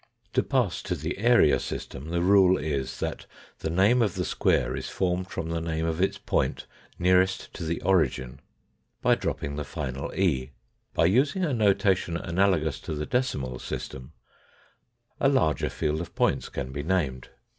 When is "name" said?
3.69-4.01, 5.61-5.85